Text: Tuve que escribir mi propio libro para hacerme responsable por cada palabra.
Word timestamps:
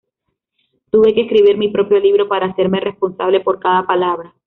Tuve 0.89 1.13
que 1.13 1.21
escribir 1.21 1.57
mi 1.59 1.67
propio 1.69 1.99
libro 1.99 2.27
para 2.27 2.47
hacerme 2.47 2.79
responsable 2.79 3.39
por 3.39 3.59
cada 3.59 3.85
palabra. 3.85 4.33